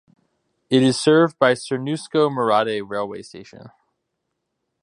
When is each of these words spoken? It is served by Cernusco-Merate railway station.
It 0.71 0.81
is 0.81 0.99
served 0.99 1.37
by 1.37 1.53
Cernusco-Merate 1.53 2.81
railway 2.89 3.21
station. 3.21 3.69